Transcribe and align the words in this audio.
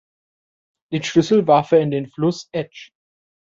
Den 0.91 1.03
Schlüssel 1.03 1.45
warf 1.45 1.73
er 1.73 1.81
in 1.81 1.91
den 1.91 2.07
Fluss 2.07 2.49
Etsch. 2.53 2.89